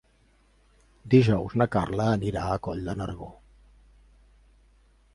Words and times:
Dijous 1.15 1.53
na 1.63 1.69
Carla 1.77 2.09
anirà 2.15 2.49
a 2.49 2.59
Coll 2.69 2.83
de 2.91 2.99
Nargó. 3.03 3.31